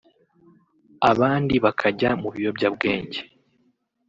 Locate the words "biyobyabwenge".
2.35-3.19